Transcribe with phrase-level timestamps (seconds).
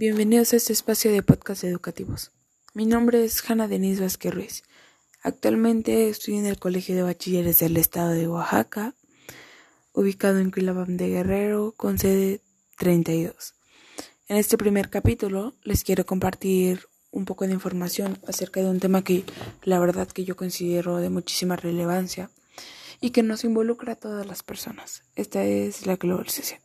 [0.00, 2.30] Bienvenidos a este espacio de podcast educativos.
[2.72, 4.62] Mi nombre es Hanna Denise Vázquez Ruiz.
[5.24, 8.94] Actualmente estoy en el Colegio de Bachilleres del Estado de Oaxaca,
[9.92, 12.42] ubicado en Quilabam de Guerrero, con sede
[12.78, 13.56] 32.
[14.28, 19.02] En este primer capítulo les quiero compartir un poco de información acerca de un tema
[19.02, 19.24] que
[19.64, 22.30] la verdad que yo considero de muchísima relevancia
[23.00, 25.02] y que nos involucra a todas las personas.
[25.16, 26.60] Esta es la globalización.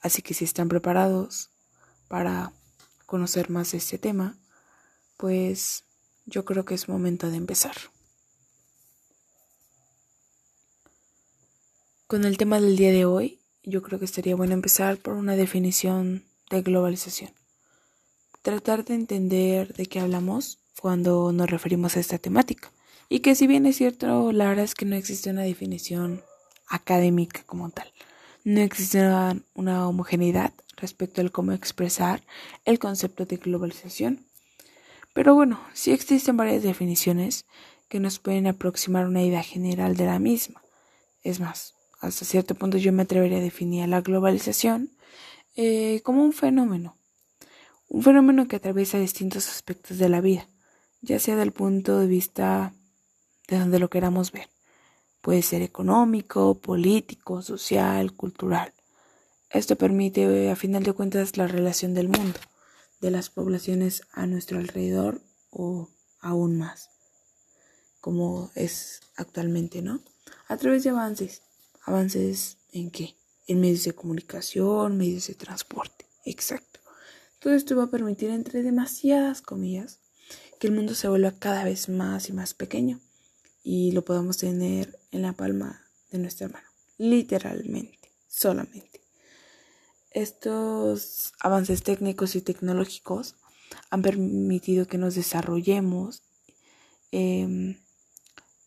[0.00, 1.50] Así que si están preparados
[2.08, 2.52] para
[3.14, 4.36] conocer más de este tema,
[5.16, 5.84] pues
[6.26, 7.76] yo creo que es momento de empezar.
[12.08, 15.36] Con el tema del día de hoy, yo creo que estaría bueno empezar por una
[15.36, 17.30] definición de globalización.
[18.42, 22.72] Tratar de entender de qué hablamos cuando nos referimos a esta temática.
[23.08, 26.20] Y que si bien es cierto, la verdad es que no existe una definición
[26.66, 27.92] académica como tal.
[28.44, 29.02] No existe
[29.54, 32.22] una homogeneidad respecto al cómo expresar
[32.66, 34.26] el concepto de globalización.
[35.14, 37.46] Pero bueno, sí existen varias definiciones
[37.88, 40.60] que nos pueden aproximar una idea general de la misma.
[41.22, 44.90] Es más, hasta cierto punto yo me atrevería a definir la globalización
[45.56, 46.98] eh, como un fenómeno.
[47.88, 50.48] Un fenómeno que atraviesa distintos aspectos de la vida,
[51.00, 52.74] ya sea del punto de vista
[53.48, 54.53] de donde lo queramos ver.
[55.24, 58.74] Puede ser económico, político, social, cultural.
[59.48, 62.38] Esto permite, a final de cuentas, la relación del mundo,
[63.00, 65.88] de las poblaciones a nuestro alrededor o
[66.20, 66.90] aún más,
[68.02, 70.02] como es actualmente, ¿no?
[70.46, 71.40] A través de avances.
[71.86, 73.16] ¿Avances en qué?
[73.46, 76.04] En medios de comunicación, medios de transporte.
[76.26, 76.80] Exacto.
[77.38, 80.00] Todo esto va a permitir, entre demasiadas comillas,
[80.60, 83.00] que el mundo se vuelva cada vez más y más pequeño
[83.64, 86.68] y lo podamos tener en la palma de nuestra mano.
[86.98, 89.00] Literalmente, solamente.
[90.10, 93.34] Estos avances técnicos y tecnológicos
[93.90, 96.22] han permitido que nos desarrollemos
[97.10, 97.80] em,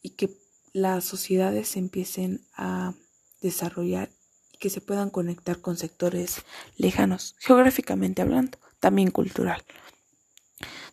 [0.02, 0.36] y que
[0.74, 2.94] las sociedades empiecen a
[3.42, 4.10] desarrollar
[4.52, 6.42] y que se puedan conectar con sectores
[6.76, 9.64] lejanos, geográficamente hablando, también cultural.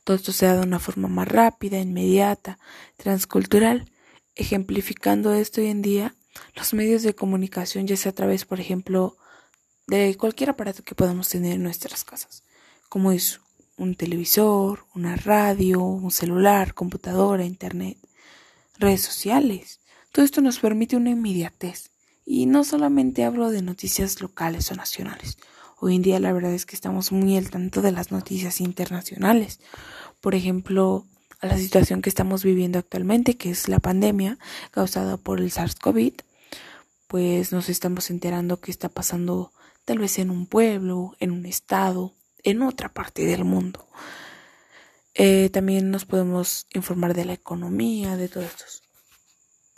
[0.04, 2.58] Todo esto se da de una forma más rápida, inmediata,
[2.96, 3.90] transcultural,
[4.36, 6.14] ejemplificando esto hoy en día
[6.56, 9.16] los medios de comunicación, ya sea a través, por ejemplo,
[9.86, 12.42] de cualquier aparato que podamos tener en nuestras casas,
[12.88, 13.40] como es
[13.76, 17.98] un televisor, una radio, un celular, computadora, internet,
[18.78, 19.80] redes sociales.
[20.12, 21.90] Todo esto nos permite una inmediatez.
[22.26, 25.36] Y no solamente hablo de noticias locales o nacionales.
[25.78, 29.60] Hoy en día la verdad es que estamos muy al tanto de las noticias internacionales.
[30.22, 31.04] Por ejemplo,
[31.40, 34.38] a la situación que estamos viviendo actualmente, que es la pandemia
[34.70, 36.14] causada por el SARS-CoV,
[37.08, 39.52] pues nos estamos enterando que está pasando
[39.84, 43.86] tal vez en un pueblo, en un estado, en otra parte del mundo.
[45.14, 48.64] Eh, también nos podemos informar de la economía, de todo esto.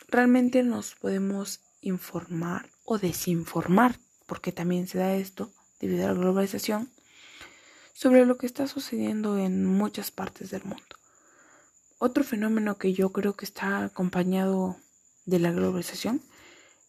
[0.09, 6.91] Realmente nos podemos informar o desinformar, porque también se da esto debido a la globalización,
[7.93, 10.96] sobre lo que está sucediendo en muchas partes del mundo.
[11.99, 14.77] Otro fenómeno que yo creo que está acompañado
[15.25, 16.21] de la globalización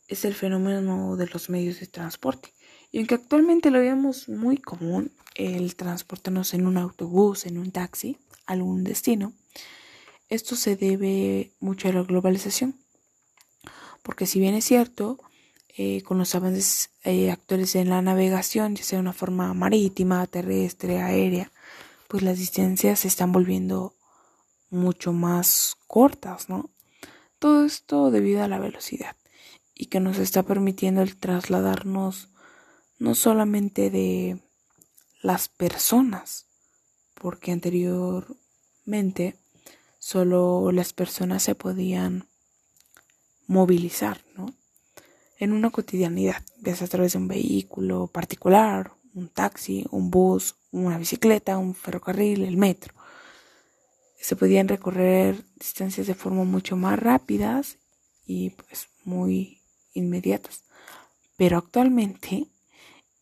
[0.10, 2.54] es el fenómeno de los medios de transporte.
[2.92, 8.18] Y aunque actualmente lo vemos muy común, el transportarnos en un autobús, en un taxi,
[8.46, 9.34] a algún destino,
[10.30, 12.76] esto se debe mucho a la globalización.
[14.04, 15.20] Porque si bien es cierto,
[15.78, 20.28] eh, con los avances eh, actuales en la navegación, ya sea de una forma marítima,
[20.28, 21.52] terrestre, aérea,
[22.08, 23.94] pues las distancias se están volviendo
[24.70, 26.70] mucho más cortas, ¿no?
[27.40, 29.16] Todo esto debido a la velocidad
[29.74, 32.30] y que nos está permitiendo el trasladarnos
[33.00, 34.42] no solamente de
[35.22, 36.48] las personas,
[37.14, 39.38] porque anteriormente
[40.00, 42.28] solo las personas se podían
[43.46, 44.54] movilizar, ¿no?
[45.40, 50.56] En una cotidianidad, ya sea a través de un vehículo particular, un taxi, un bus,
[50.72, 52.94] una bicicleta, un ferrocarril, el metro.
[54.20, 57.78] Se podían recorrer distancias de forma mucho más rápidas
[58.26, 59.62] y pues muy
[59.94, 60.64] inmediatas.
[61.38, 62.48] Pero actualmente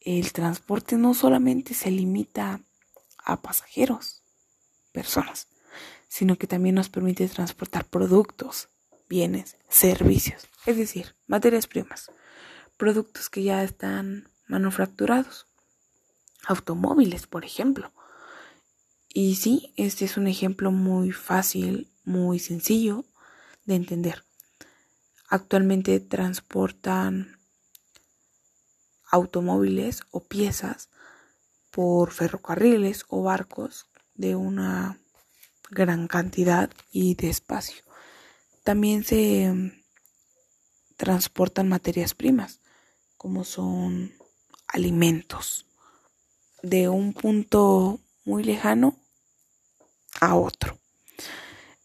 [0.02, 2.62] el transporte no solamente se limita
[3.18, 4.24] a pasajeros,
[4.92, 5.48] personas,
[6.08, 8.70] sino que también nos permite transportar productos,
[9.10, 12.12] bienes, servicios, es decir, materias primas,
[12.78, 15.48] productos que ya están manufacturados,
[16.48, 17.92] automóviles, por ejemplo.
[19.18, 23.06] Y sí, este es un ejemplo muy fácil, muy sencillo
[23.64, 24.26] de entender.
[25.30, 27.40] Actualmente transportan
[29.10, 30.90] automóviles o piezas
[31.72, 35.00] por ferrocarriles o barcos de una
[35.72, 37.86] gran cantidad y de espacio.
[38.66, 39.82] También se mm,
[40.98, 42.60] transportan materias primas,
[43.16, 44.12] como son
[44.68, 45.68] alimentos,
[46.62, 49.00] de un punto muy lejano
[50.22, 50.80] a otro.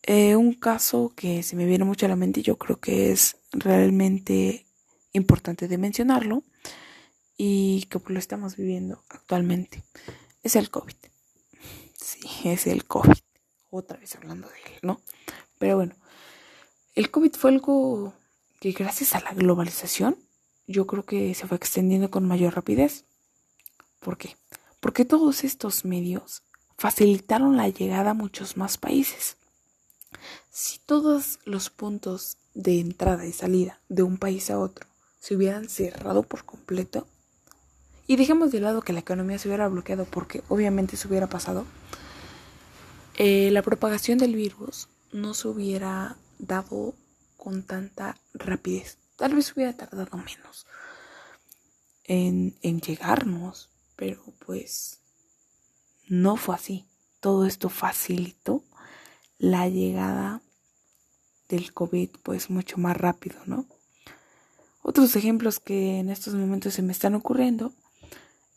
[0.03, 3.12] Eh, un caso que se me viene mucho a la mente y yo creo que
[3.12, 4.67] es realmente
[5.12, 6.43] importante de mencionarlo
[7.37, 9.82] y que lo estamos viviendo actualmente
[10.43, 10.97] es el COVID.
[12.00, 13.19] Sí, es el COVID.
[13.71, 15.00] Otra vez hablando de él, ¿no?
[15.59, 15.94] Pero bueno,
[16.94, 18.15] el COVID fue algo
[18.61, 20.19] que gracias a la globalización
[20.67, 23.05] yo creo que se fue extendiendo con mayor rapidez.
[23.99, 24.37] ¿Por qué?
[24.81, 26.44] Porque todos estos medios
[26.81, 29.37] facilitaron la llegada a muchos más países.
[30.49, 34.87] Si todos los puntos de entrada y salida de un país a otro
[35.21, 37.06] se hubieran cerrado por completo,
[38.06, 41.67] y dejemos de lado que la economía se hubiera bloqueado porque obviamente se hubiera pasado,
[43.19, 46.94] eh, la propagación del virus no se hubiera dado
[47.37, 48.97] con tanta rapidez.
[49.17, 50.67] Tal vez hubiera tardado menos
[52.05, 55.00] en, en llegarnos, pero pues
[56.10, 56.84] no fue así.
[57.20, 58.62] Todo esto facilitó
[59.38, 60.42] la llegada
[61.48, 63.64] del COVID pues mucho más rápido, ¿no?
[64.82, 67.72] Otros ejemplos que en estos momentos se me están ocurriendo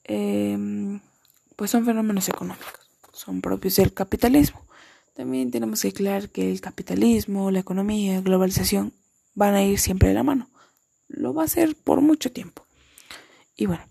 [0.03, 0.99] Em,
[1.55, 4.65] pues son fenómenos económicos, son propios del capitalismo.
[5.13, 8.93] También tenemos que aclarar que el capitalismo, la economía, la globalización
[9.35, 10.49] van a ir siempre de la mano.
[11.07, 12.65] Lo va a hacer por mucho tiempo.
[13.55, 13.83] Y bueno,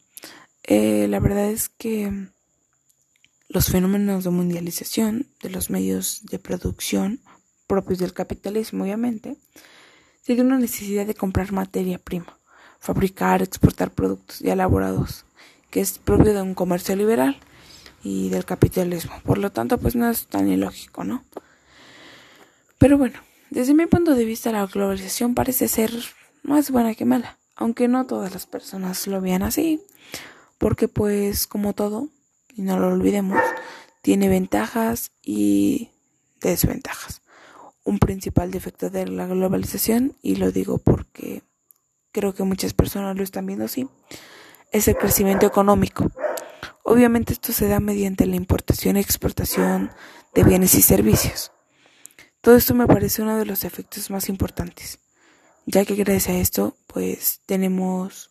[0.65, 2.29] eh, la verdad es que
[3.53, 7.21] los fenómenos de mundialización de los medios de producción
[7.67, 9.37] propios del capitalismo, obviamente,
[10.25, 12.39] tiene una necesidad de comprar materia prima,
[12.79, 15.25] fabricar, exportar productos ya elaborados
[15.73, 17.39] que es propio de un comercio liberal
[18.05, 19.15] y del capitalismo.
[19.25, 21.25] Por lo tanto, pues no es tan ilógico, ¿no?
[22.77, 25.91] Pero bueno, desde mi punto de vista la globalización parece ser
[26.43, 29.83] más buena que mala, aunque no todas las personas lo vean así,
[30.59, 32.09] porque pues como todo,
[32.55, 33.41] y no lo olvidemos,
[34.03, 35.91] tiene ventajas y
[36.41, 37.23] desventajas.
[37.85, 41.43] Un principal defecto de la globalización, y lo digo porque
[42.13, 43.89] creo que muchas personas lo están viendo así,
[44.71, 46.11] es el crecimiento económico.
[46.85, 49.91] Obviamente esto se da mediante la importación y exportación
[50.35, 51.53] de bienes y servicios.
[52.41, 54.99] Todo esto me parece uno de los efectos más importantes,
[55.65, 58.31] ya que gracias a esto pues tenemos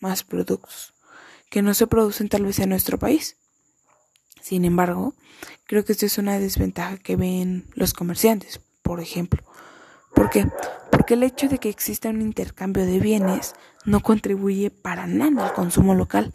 [0.00, 0.94] más productos
[1.50, 3.37] que no se producen tal vez en nuestro país.
[4.40, 5.14] Sin embargo,
[5.64, 9.42] creo que esto es una desventaja que ven los comerciantes, por ejemplo.
[10.14, 10.46] ¿Por qué?
[10.90, 13.54] Porque el hecho de que exista un intercambio de bienes
[13.84, 16.34] no contribuye para nada al consumo local,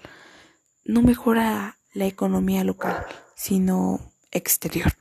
[0.86, 3.06] no mejora la economía local,
[3.36, 4.00] sino
[4.32, 4.94] exterior.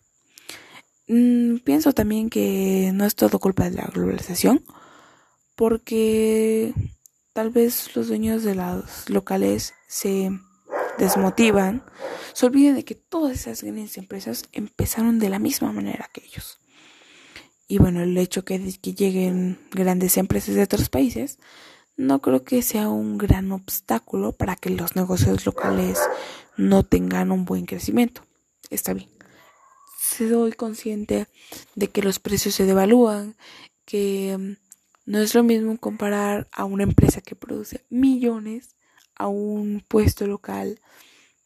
[1.09, 4.65] Mm, pienso también que no es todo culpa de la globalización,
[5.57, 6.73] porque
[7.33, 10.31] tal vez los dueños de los locales se
[10.99, 11.85] desmotivan,
[12.33, 16.59] se olviden de que todas esas grandes empresas empezaron de la misma manera que ellos.
[17.69, 21.39] Y bueno, el hecho que, que lleguen grandes empresas de otros países
[21.97, 25.99] no creo que sea un gran obstáculo para que los negocios locales
[26.57, 28.23] no tengan un buen crecimiento.
[28.71, 29.09] Está bien.
[29.99, 31.29] Soy consciente
[31.75, 33.37] de que los precios se devalúan,
[33.85, 38.77] que mm, no es lo mismo comparar a una empresa que produce millones
[39.15, 40.81] a un puesto local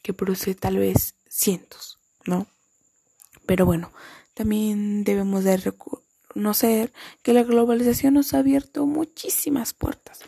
[0.02, 2.46] que produce tal vez cientos, ¿no?
[3.46, 3.92] Pero bueno,
[4.35, 6.92] también debemos de reconocer
[7.23, 10.20] que la globalización nos ha abierto muchísimas puertas,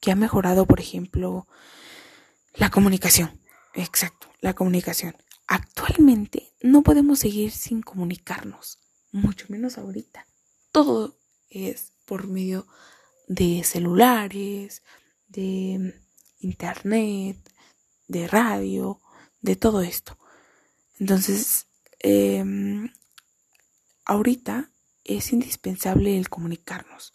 [0.00, 1.46] que ha mejorado, por ejemplo,
[2.54, 3.40] la comunicación.
[3.74, 5.16] Exacto, la comunicación.
[5.46, 8.78] Actualmente no podemos seguir sin comunicarnos,
[9.12, 10.26] mucho menos ahorita.
[10.72, 11.18] Todo
[11.50, 12.66] es por medio
[13.28, 14.82] de celulares,
[15.28, 15.94] de
[16.44, 17.38] internet,
[18.08, 19.00] de radio,
[19.40, 20.18] de todo esto.
[20.98, 21.66] Entonces,
[22.00, 22.44] eh,
[24.04, 24.70] ahorita
[25.04, 27.12] es indispensable el comunicarnos.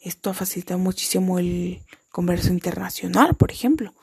[0.00, 3.94] Esto ha facilitado muchísimo el comercio internacional, por ejemplo.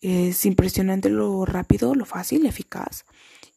[0.00, 3.04] Es impresionante lo rápido, lo fácil, eficaz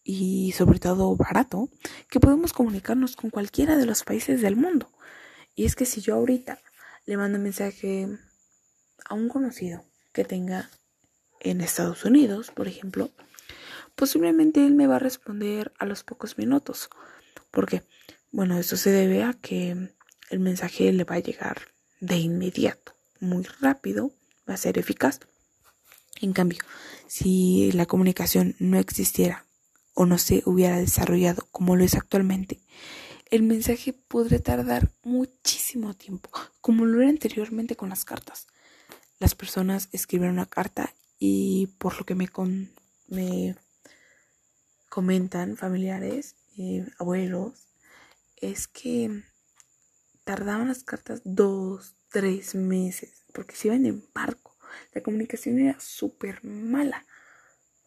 [0.04, 1.70] y sobre todo barato
[2.10, 4.92] que podemos comunicarnos con cualquiera de los países del mundo.
[5.56, 6.60] Y es que si yo ahorita
[7.06, 8.08] le mando un mensaje
[9.06, 10.70] a un conocido que tenga
[11.40, 13.12] en Estados Unidos, por ejemplo,
[13.96, 16.90] posiblemente él me va a responder a los pocos minutos.
[17.50, 17.84] ¿Por qué?
[18.32, 19.96] Bueno, eso se debe a que
[20.30, 21.62] el mensaje le va a llegar
[22.00, 24.14] de inmediato, muy rápido,
[24.50, 25.20] va a ser eficaz.
[26.22, 26.60] En cambio,
[27.08, 29.46] si la comunicación no existiera
[29.94, 32.62] o no se hubiera desarrollado como lo es actualmente,
[33.30, 38.48] el mensaje podría tardar muchísimo tiempo, como lo era anteriormente con las cartas.
[39.22, 42.28] Las personas escriben una carta y por lo que me,
[43.08, 43.56] me
[44.90, 47.68] comentan familiares, eh, abuelos,
[48.38, 49.22] es que
[50.24, 54.58] tardaban las cartas dos, tres meses, porque se iban en barco.
[54.92, 57.06] La comunicación era súper mala.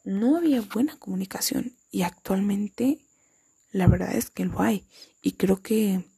[0.05, 3.01] No había buena comunicación y actualmente
[3.73, 4.87] la verdad es que lo hay.
[5.21, 6.09] Y creo que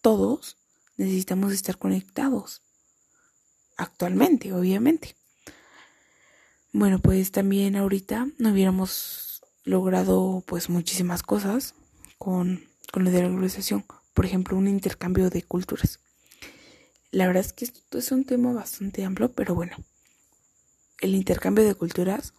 [0.00, 0.56] todos
[0.96, 2.62] necesitamos estar conectados.
[3.82, 5.16] Actualmente, obviamente.
[6.72, 11.74] Bueno, pues también ahorita no hubiéramos logrado pues muchísimas cosas
[12.16, 13.84] con, con la globalización.
[14.14, 15.98] Por ejemplo, un intercambio de culturas.
[17.10, 19.76] La verdad es que esto es un tema bastante amplio, pero bueno,
[21.00, 22.34] el intercambio de culturas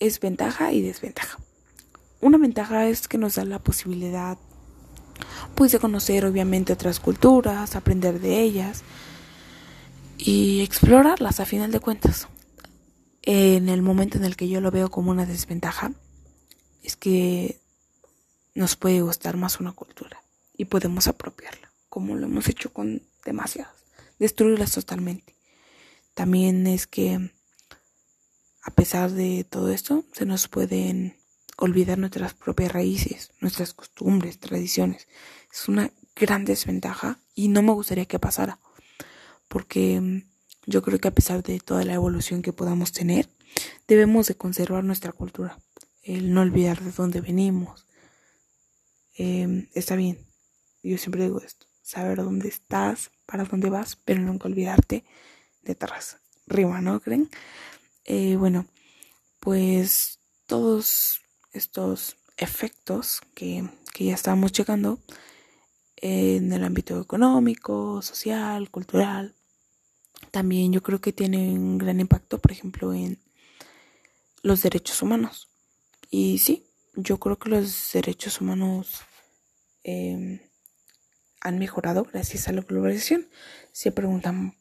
[0.00, 1.38] es ventaja y desventaja.
[2.20, 4.36] Una ventaja es que nos da la posibilidad
[5.54, 8.82] pues de conocer obviamente otras culturas, aprender de ellas
[10.18, 12.28] y explorarlas a final de cuentas.
[13.22, 15.92] En el momento en el que yo lo veo como una desventaja
[16.82, 17.60] es que
[18.54, 20.22] nos puede gustar más una cultura
[20.56, 23.76] y podemos apropiarla, como lo hemos hecho con demasiadas
[24.18, 25.36] destruirlas totalmente.
[26.14, 27.30] También es que
[28.62, 31.16] a pesar de todo esto, se nos pueden
[31.56, 35.06] olvidar nuestras propias raíces, nuestras costumbres, tradiciones.
[35.52, 38.58] Es una gran desventaja y no me gustaría que pasara,
[39.48, 40.22] porque mm,
[40.66, 43.28] yo creo que a pesar de toda la evolución que podamos tener,
[43.86, 45.58] debemos de conservar nuestra cultura,
[46.02, 47.86] el no olvidar de dónde venimos.
[49.16, 50.18] Em, está bien,
[50.82, 55.04] yo siempre digo esto, saber dónde estás, para dónde vas, pero nunca olvidarte
[55.62, 56.18] de atrás.
[56.46, 57.28] Rima, ¿no creen?
[58.04, 58.66] Eh, bueno,
[59.40, 61.20] pues todos
[61.52, 65.00] estos efectos que, que ya estábamos checando
[65.96, 69.34] en el ámbito económico, social, cultural,
[70.30, 73.18] también yo creo que tiene un gran impacto, por ejemplo, en
[74.42, 75.48] los derechos humanos.
[76.10, 79.02] Y sí, yo creo que los derechos humanos
[79.84, 80.50] eh,
[81.40, 83.28] han mejorado gracias a la globalización.
[83.72, 84.56] Se preguntan,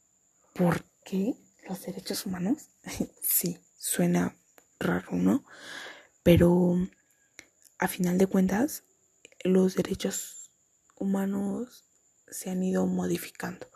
[0.53, 1.35] ¿por qué
[1.67, 2.69] los derechos humanos?
[3.21, 4.35] sí, suena
[4.79, 5.45] raro, ¿no?
[6.23, 6.75] Pero
[7.77, 8.83] a final de cuentas,
[9.43, 10.44] los derechos
[10.95, 11.85] humanos
[12.27, 13.67] se han ido modificando.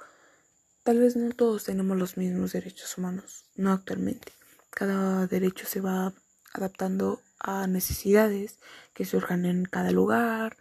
[0.84, 4.34] Tal vez no todos tenemos los mismos derechos humanos, no actualmente.
[4.70, 6.14] Cada derecho se va
[6.54, 8.60] adaptando a necesidades
[8.94, 10.58] que surjan en cada lugar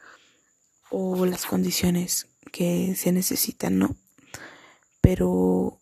[0.90, 3.96] o las condiciones que se necesitan, ¿no?
[5.00, 5.80] Pero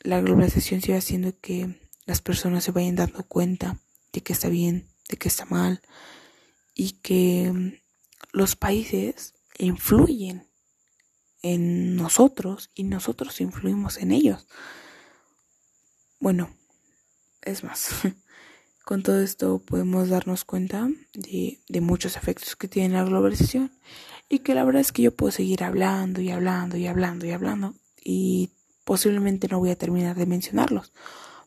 [0.00, 3.78] la globalización sigue haciendo que las personas se vayan dando cuenta
[4.12, 5.82] de que está bien, de que está mal
[6.74, 7.82] y que
[8.32, 10.48] los países influyen
[11.42, 14.46] en nosotros y nosotros influimos en ellos.
[16.20, 16.50] Bueno,
[17.42, 17.90] es más,
[18.84, 23.72] con todo esto podemos darnos cuenta de, de muchos efectos que tiene la globalización
[24.28, 27.30] y que la verdad es que yo puedo seguir hablando y hablando y hablando y
[27.30, 28.50] hablando y
[28.84, 30.92] posiblemente no voy a terminar de mencionarlos,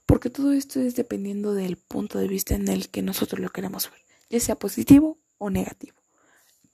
[0.05, 3.89] porque todo esto es dependiendo del punto de vista en el que nosotros lo queremos
[3.89, 6.00] ver, ya sea positivo o negativo.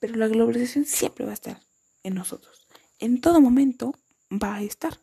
[0.00, 1.60] Pero la globalización siempre va a estar
[2.02, 2.66] en nosotros,
[2.98, 3.94] en todo momento
[4.30, 4.98] va a estar.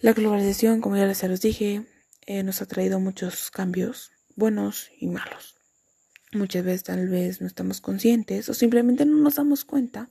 [0.00, 1.86] La globalización, como ya les dije,
[2.26, 5.56] eh, nos ha traído muchos cambios buenos y malos.
[6.32, 10.10] Muchas veces tal vez no estamos conscientes o simplemente no nos damos cuenta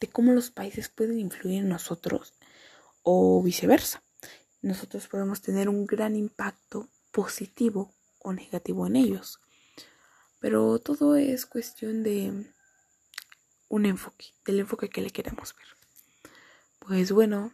[0.00, 2.34] de cómo los países pueden influir en nosotros
[3.02, 4.02] o viceversa.
[4.62, 9.40] Nosotros podemos tener un gran impacto positivo o negativo en ellos.
[10.40, 12.52] Pero todo es cuestión de
[13.68, 15.66] un enfoque, del enfoque que le queremos ver.
[16.80, 17.52] Pues bueno,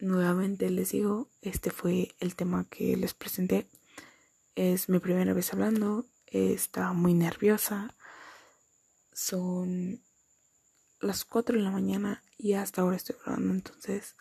[0.00, 3.68] nuevamente les digo, este fue el tema que les presenté.
[4.56, 7.94] Es mi primera vez hablando está muy nerviosa.
[9.12, 10.02] Son
[11.00, 14.16] las 4 de la mañana y hasta ahora estoy grabando, entonces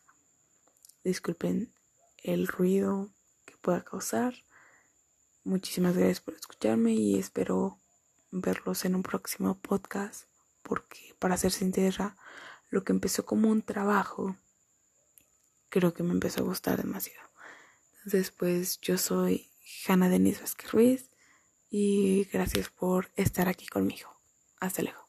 [1.03, 1.73] disculpen
[2.17, 3.13] el ruido
[3.45, 4.33] que pueda causar.
[5.43, 7.79] Muchísimas gracias por escucharme y espero
[8.31, 10.25] verlos en un próximo podcast
[10.63, 12.17] porque para ser sincera,
[12.69, 14.37] lo que empezó como un trabajo
[15.69, 17.29] creo que me empezó a gustar demasiado.
[17.97, 19.49] Entonces, pues yo soy
[19.87, 21.11] Hanna Denise Vázquez Ruiz
[21.69, 24.09] y gracias por estar aquí conmigo.
[24.59, 25.00] Hasta luego.